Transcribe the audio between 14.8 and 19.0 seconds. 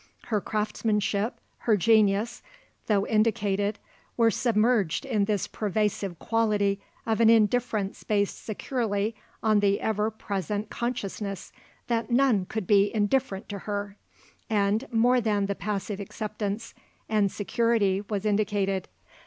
more than the passive acceptance and security was indicated.